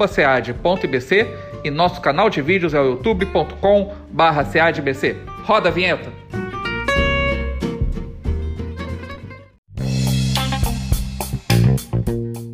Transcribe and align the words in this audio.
@cead.ibc 0.07 1.27
e 1.65 1.71
nosso 1.71 1.99
canal 1.99 2.29
de 2.29 2.41
vídeos 2.41 2.73
é 2.73 2.79
o 2.79 2.91
youtube.com/ceadbc. 2.91 5.17
Roda 5.43 5.67
a 5.67 5.71
vinheta. 5.71 6.12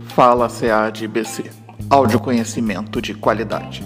Fala 0.09 0.49
CAD 0.49 1.07
BC. 1.07 1.51
Áudio 1.89 2.19
conhecimento 2.19 3.01
de 3.01 3.13
qualidade. 3.13 3.83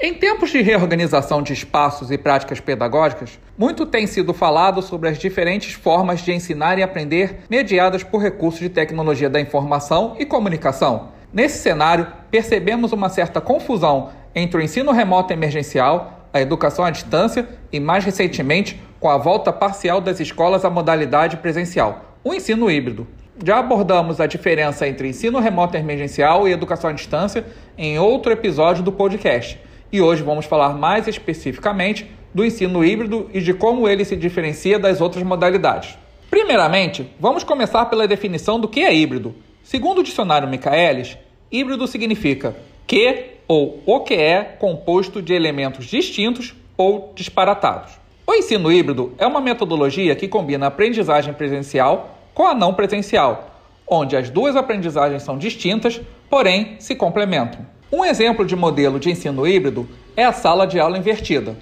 Em 0.00 0.14
tempos 0.14 0.50
de 0.50 0.60
reorganização 0.60 1.42
de 1.42 1.52
espaços 1.52 2.10
e 2.10 2.18
práticas 2.18 2.60
pedagógicas, 2.60 3.38
muito 3.56 3.86
tem 3.86 4.06
sido 4.06 4.34
falado 4.34 4.82
sobre 4.82 5.08
as 5.08 5.18
diferentes 5.18 5.74
formas 5.74 6.20
de 6.20 6.32
ensinar 6.32 6.78
e 6.78 6.82
aprender 6.82 7.40
mediadas 7.48 8.02
por 8.02 8.20
recursos 8.20 8.60
de 8.60 8.68
tecnologia 8.68 9.30
da 9.30 9.40
informação 9.40 10.16
e 10.18 10.26
comunicação. 10.26 11.12
Nesse 11.32 11.58
cenário, 11.58 12.06
percebemos 12.30 12.92
uma 12.92 13.08
certa 13.08 13.40
confusão 13.40 14.10
entre 14.34 14.58
o 14.58 14.62
ensino 14.62 14.92
remoto 14.92 15.32
emergencial, 15.32 16.28
a 16.32 16.40
educação 16.40 16.84
à 16.84 16.90
distância 16.90 17.48
e, 17.70 17.78
mais 17.78 18.04
recentemente, 18.04 18.82
com 18.98 19.08
a 19.08 19.18
volta 19.18 19.52
parcial 19.52 20.00
das 20.00 20.18
escolas 20.18 20.64
à 20.64 20.70
modalidade 20.70 21.36
presencial, 21.36 22.13
o 22.24 22.32
ensino 22.32 22.70
híbrido. 22.70 23.06
Já 23.44 23.58
abordamos 23.58 24.18
a 24.18 24.26
diferença 24.26 24.88
entre 24.88 25.08
ensino 25.08 25.38
remoto 25.38 25.76
emergencial 25.76 26.48
e 26.48 26.52
educação 26.52 26.88
à 26.88 26.92
distância 26.94 27.44
em 27.76 27.98
outro 27.98 28.32
episódio 28.32 28.82
do 28.82 28.90
podcast. 28.90 29.60
E 29.92 30.00
hoje 30.00 30.22
vamos 30.22 30.46
falar 30.46 30.70
mais 30.70 31.06
especificamente 31.06 32.10
do 32.32 32.44
ensino 32.44 32.82
híbrido 32.82 33.28
e 33.34 33.40
de 33.40 33.52
como 33.52 33.86
ele 33.86 34.04
se 34.04 34.16
diferencia 34.16 34.78
das 34.78 35.02
outras 35.02 35.22
modalidades. 35.22 35.98
Primeiramente, 36.30 37.08
vamos 37.20 37.44
começar 37.44 37.84
pela 37.86 38.08
definição 38.08 38.58
do 38.58 38.68
que 38.68 38.80
é 38.80 38.94
híbrido. 38.94 39.34
Segundo 39.62 39.98
o 39.98 40.02
dicionário 40.02 40.48
Michaelis, 40.48 41.18
híbrido 41.52 41.86
significa 41.86 42.56
que 42.86 43.34
ou 43.46 43.82
o 43.84 44.00
que 44.00 44.14
é 44.14 44.42
composto 44.42 45.20
de 45.20 45.34
elementos 45.34 45.84
distintos 45.84 46.54
ou 46.76 47.12
disparatados. 47.14 47.92
O 48.26 48.32
ensino 48.32 48.72
híbrido 48.72 49.12
é 49.18 49.26
uma 49.26 49.40
metodologia 49.40 50.16
que 50.16 50.26
combina 50.26 50.66
aprendizagem 50.66 51.34
presencial 51.34 52.13
com 52.34 52.46
a 52.46 52.54
não 52.54 52.74
presencial, 52.74 53.50
onde 53.86 54.16
as 54.16 54.28
duas 54.28 54.56
aprendizagens 54.56 55.22
são 55.22 55.38
distintas, 55.38 56.00
porém 56.28 56.76
se 56.80 56.94
complementam. 56.96 57.64
Um 57.92 58.04
exemplo 58.04 58.44
de 58.44 58.56
modelo 58.56 58.98
de 58.98 59.10
ensino 59.10 59.46
híbrido 59.46 59.88
é 60.16 60.24
a 60.24 60.32
sala 60.32 60.66
de 60.66 60.80
aula 60.80 60.98
invertida. 60.98 61.56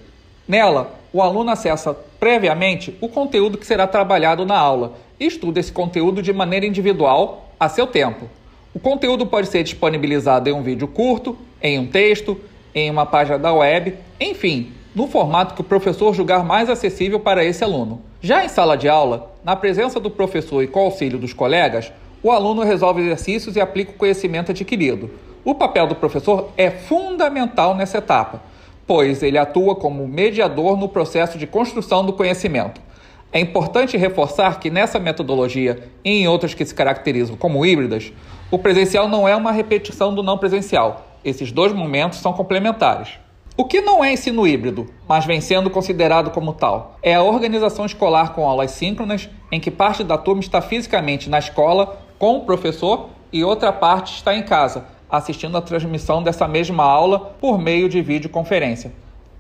Nela, 0.49 0.95
o 1.13 1.21
aluno 1.21 1.51
acessa 1.51 1.95
previamente 2.19 2.97
o 3.01 3.09
conteúdo 3.09 3.59
que 3.59 3.67
será 3.67 3.87
trabalhado 3.87 4.47
na 4.47 4.57
aula 4.57 4.95
e 5.21 5.27
estuda 5.27 5.61
esse 5.61 5.71
conteúdo 5.71 6.23
de 6.23 6.33
maneira 6.33 6.65
individual, 6.65 7.51
a 7.61 7.69
seu 7.69 7.87
tempo. 7.87 8.29
O 8.75 8.81
conteúdo 8.81 9.27
pode 9.27 9.49
ser 9.49 9.63
disponibilizado 9.63 10.49
em 10.49 10.53
um 10.53 10.63
vídeo 10.63 10.89
curto, 10.89 11.37
em 11.63 11.79
um 11.79 11.87
texto, 11.87 12.41
em 12.75 12.91
uma 12.91 13.05
página 13.05 13.39
da 13.39 13.53
web, 13.53 13.95
enfim, 14.19 14.73
no 14.95 15.07
formato 15.07 15.55
que 15.55 15.61
o 15.61 15.65
professor 15.65 16.15
julgar 16.15 16.45
mais 16.45 16.71
acessível 16.71 17.21
para 17.21 17.45
esse 17.45 17.63
aluno. 17.63 18.01
Já 18.25 18.45
em 18.45 18.49
sala 18.49 18.77
de 18.77 18.89
aula, 18.89 19.33
na 19.43 19.57
presença 19.57 19.99
do 19.99 20.09
professor 20.09 20.63
e 20.63 20.69
com 20.69 20.79
auxílio 20.79 21.19
dos 21.19 21.33
colegas, 21.33 21.93
o 22.23 22.31
aluno 22.31 22.63
resolve 22.63 23.03
exercícios 23.03 23.57
e 23.57 23.61
aplica 23.61 23.91
o 23.91 23.97
conhecimento 23.97 24.53
adquirido. 24.53 25.11
O 25.45 25.57
papel 25.57 25.89
do 25.89 25.97
professor 25.97 26.51
é 26.57 26.71
fundamental 26.71 27.75
nessa 27.75 27.99
etapa, 27.99 28.41
pois 28.87 29.25
ele 29.25 29.37
atua 29.37 29.75
como 29.75 30.07
mediador 30.07 30.79
no 30.79 30.89
processo 30.89 31.37
de 31.37 31.49
construção 31.49 32.07
do 32.07 32.13
conhecimento. 32.13 32.81
É 33.33 33.41
importante 33.41 33.97
reforçar 33.97 34.61
que 34.61 34.71
nessa 34.71 35.01
metodologia 35.01 35.83
e 36.05 36.21
em 36.21 36.29
outras 36.29 36.55
que 36.55 36.65
se 36.65 36.73
caracterizam 36.73 37.35
como 37.35 37.67
híbridas, 37.67 38.13
o 38.53 38.59
presencial 38.59 39.09
não 39.09 39.27
é 39.27 39.35
uma 39.35 39.51
repetição 39.51 40.15
do 40.15 40.23
não 40.23 40.39
presencial. 40.39 41.09
Esses 41.25 41.51
dois 41.51 41.73
momentos 41.73 42.21
são 42.21 42.33
complementares. 42.33 43.19
O 43.55 43.67
que 43.67 43.83
não 43.83 44.03
é 44.03 44.11
ensino 44.11 44.47
híbrido, 44.47 44.87
mas 45.07 45.27
vem 45.27 45.39
sendo 45.39 45.69
considerado 45.69 46.31
como 46.31 46.55
tal, 46.55 46.97
é 47.03 47.15
a 47.15 47.23
organização 47.23 47.85
escolar 47.85 48.33
com 48.33 48.49
aulas 48.49 48.71
síncronas, 48.71 49.29
em 49.51 49.61
que 49.61 49.71
parte 49.71 50.03
da 50.03 50.17
turma 50.17 50.41
está 50.41 50.63
fisicamente 50.63 51.29
na 51.29 51.39
escola 51.39 52.01
com 52.19 52.39
o 52.39 52.47
professor 52.47 53.11
e 53.31 53.45
outra 53.45 53.71
parte 53.71 54.15
está 54.15 54.35
em 54.35 54.43
casa, 54.43 54.87
assistindo 55.11 55.59
à 55.59 55.61
transmissão 55.61 56.23
dessa 56.23 56.49
mesma 56.49 56.83
aula 56.83 57.19
por 57.39 57.59
meio 57.59 57.91
de 57.91 58.01
videoconferência. 58.01 58.91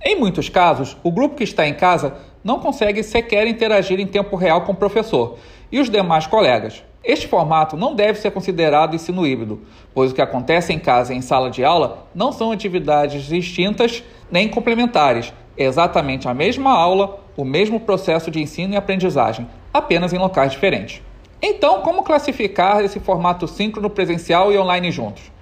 Em 0.04 0.14
muitos 0.14 0.50
casos, 0.50 0.94
o 1.02 1.10
grupo 1.10 1.36
que 1.36 1.44
está 1.44 1.66
em 1.66 1.74
casa 1.74 2.14
não 2.44 2.58
consegue 2.58 3.02
sequer 3.02 3.46
interagir 3.46 3.98
em 3.98 4.06
tempo 4.06 4.36
real 4.36 4.60
com 4.60 4.72
o 4.72 4.76
professor 4.76 5.38
e 5.70 5.80
os 5.80 5.88
demais 5.88 6.26
colegas. 6.26 6.84
Este 7.04 7.26
formato 7.26 7.76
não 7.76 7.94
deve 7.94 8.18
ser 8.18 8.30
considerado 8.30 8.94
ensino 8.94 9.26
híbrido, 9.26 9.60
pois 9.92 10.12
o 10.12 10.14
que 10.14 10.22
acontece 10.22 10.72
em 10.72 10.78
casa 10.78 11.12
e 11.12 11.16
em 11.16 11.20
sala 11.20 11.50
de 11.50 11.64
aula 11.64 12.06
não 12.14 12.30
são 12.30 12.52
atividades 12.52 13.24
distintas 13.24 14.04
nem 14.30 14.48
complementares, 14.48 15.32
é 15.56 15.64
exatamente 15.64 16.28
a 16.28 16.34
mesma 16.34 16.70
aula, 16.70 17.20
o 17.36 17.44
mesmo 17.44 17.80
processo 17.80 18.30
de 18.30 18.40
ensino 18.40 18.74
e 18.74 18.76
aprendizagem, 18.76 19.48
apenas 19.74 20.12
em 20.12 20.18
locais 20.18 20.52
diferentes. 20.52 21.02
Então, 21.42 21.80
como 21.80 22.04
classificar 22.04 22.84
esse 22.84 23.00
formato 23.00 23.48
síncrono 23.48 23.90
presencial 23.90 24.52
e 24.52 24.58
online 24.58 24.92
juntos? 24.92 25.32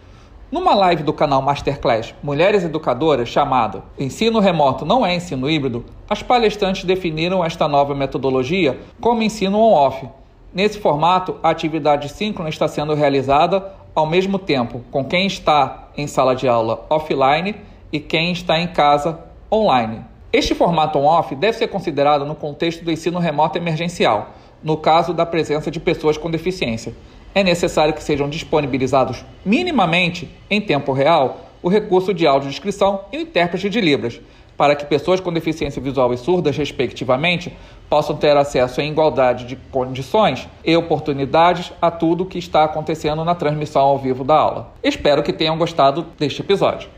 Numa 0.51 0.75
live 0.75 1.05
do 1.05 1.13
canal 1.13 1.41
Masterclass 1.43 2.13
Mulheres 2.23 2.65
Educadoras 2.65 3.29
chamada 3.29 3.85
Ensino 3.97 4.41
Remoto 4.41 4.85
não 4.85 5.07
é 5.07 5.15
ensino 5.15 5.49
híbrido, 5.49 5.85
as 6.09 6.23
palestrantes 6.23 6.85
definiram 6.85 7.45
esta 7.45 7.69
nova 7.69 7.95
metodologia 7.95 8.81
como 9.01 9.23
ensino 9.23 9.61
on-off, 9.61 10.09
Nesse 10.53 10.81
formato, 10.81 11.37
a 11.45 11.51
atividade 11.51 12.09
síncrona 12.09 12.51
está 12.51 12.67
sendo 12.67 12.93
realizada 12.95 13.73
ao 13.95 14.05
mesmo 14.05 14.37
tempo 14.37 14.83
com 14.91 15.05
quem 15.05 15.27
está 15.27 15.91
em 15.97 16.09
sala 16.09 16.35
de 16.35 16.49
aula 16.49 16.85
offline 16.91 17.55
e 17.93 18.01
quem 18.01 18.33
está 18.33 18.59
em 18.59 18.67
casa 18.67 19.21
online. 19.51 20.05
Este 20.33 20.53
formato 20.55 20.99
on-off 20.99 21.35
deve 21.37 21.57
ser 21.57 21.69
considerado 21.69 22.25
no 22.25 22.35
contexto 22.35 22.85
do 22.85 22.91
ensino 22.91 23.21
remoto 23.21 23.59
emergencial, 23.59 24.31
no 24.63 24.77
caso 24.77 25.15
da 25.15 25.25
presença 25.25 25.71
de 25.71 25.79
pessoas 25.79 26.17
com 26.17 26.29
deficiência. 26.29 26.95
É 27.33 27.45
necessário 27.45 27.95
que 27.95 28.03
sejam 28.03 28.29
disponibilizados 28.29 29.25
minimamente 29.45 30.29
em 30.51 30.61
tempo 30.61 30.93
real 30.93 31.47
o 31.63 31.69
recurso 31.69 32.13
de 32.13 32.27
audiodescrição 32.27 33.03
e 33.13 33.19
o 33.19 33.21
intérprete 33.21 33.71
de 33.71 33.81
Libras, 33.81 34.21
para 34.61 34.77
que 34.77 34.85
pessoas 34.85 35.21
com 35.21 35.33
deficiência 35.33 35.81
visual 35.81 36.13
e 36.13 36.19
surdas, 36.19 36.55
respectivamente, 36.55 37.57
possam 37.89 38.15
ter 38.15 38.37
acesso 38.37 38.83
em 38.83 38.91
igualdade 38.91 39.47
de 39.47 39.57
condições 39.57 40.47
e 40.63 40.77
oportunidades 40.77 41.73
a 41.81 41.91
tudo 41.91 42.25
o 42.25 42.27
que 42.27 42.39
está 42.39 42.65
acontecendo 42.65 43.25
na 43.25 43.35
transmissão 43.35 43.81
ao 43.81 43.99
vivo 43.99 44.23
da 44.23 44.35
aula. 44.35 44.75
Espero 44.85 45.23
que 45.23 45.33
tenham 45.33 45.57
gostado 45.57 46.03
deste 46.19 46.43
episódio. 46.43 46.91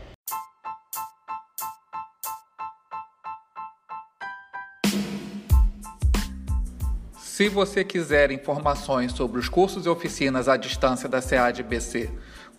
Se 7.15 7.47
você 7.47 7.85
quiser 7.85 8.29
informações 8.31 9.13
sobre 9.13 9.39
os 9.39 9.47
cursos 9.47 9.85
e 9.85 9.89
oficinas 9.89 10.49
à 10.49 10.57
distância 10.57 11.07
da 11.07 11.21
CAD-BC, 11.21 12.09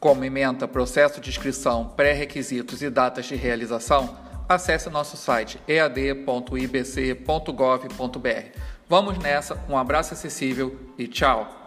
como 0.00 0.24
ementa, 0.24 0.66
processo 0.66 1.20
de 1.20 1.28
inscrição, 1.28 1.92
pré-requisitos 1.94 2.80
e 2.80 2.88
datas 2.88 3.26
de 3.26 3.36
realização, 3.36 4.24
acesse 4.48 4.88
nosso 4.90 5.16
site 5.16 5.60
ead.ibc.gov.br. 5.66 6.58
Vamos 8.88 9.18
nessa, 9.18 9.58
um 9.68 9.76
abraço 9.76 10.14
acessível 10.14 10.78
e 10.98 11.08
tchau! 11.08 11.63